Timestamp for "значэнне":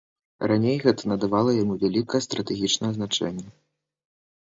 2.97-3.47